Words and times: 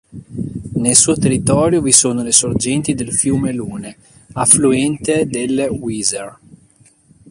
Nel 0.79 0.95
suo 0.95 1.15
territorio 1.15 1.79
vi 1.79 1.91
sono 1.91 2.23
le 2.23 2.31
sorgenti 2.31 2.95
del 2.95 3.13
fiume 3.13 3.53
Lune, 3.53 3.95
affluente 4.33 5.27
del 5.27 5.67
Weser. 5.69 6.39